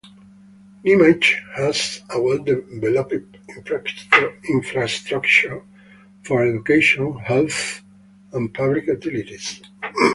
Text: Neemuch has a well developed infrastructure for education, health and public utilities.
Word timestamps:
Neemuch 0.83 1.23
has 1.55 2.01
a 2.09 2.19
well 2.19 2.39
developed 2.39 3.37
infrastructure 4.49 5.63
for 6.23 6.43
education, 6.43 7.19
health 7.19 7.83
and 8.33 8.51
public 8.51 8.87
utilities. 8.87 9.61